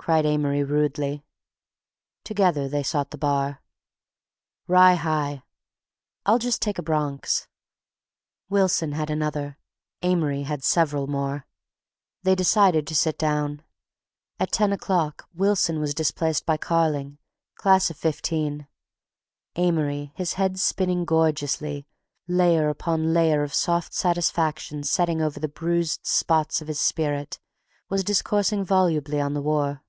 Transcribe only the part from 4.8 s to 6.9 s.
high." "I'll just take a